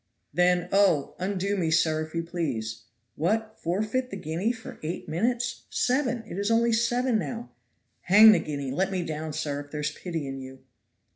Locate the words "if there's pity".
9.59-10.25